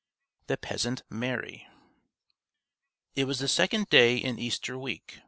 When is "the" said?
0.47-0.57, 3.37-3.47